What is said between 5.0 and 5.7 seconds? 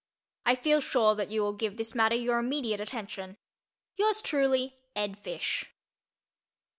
FISH.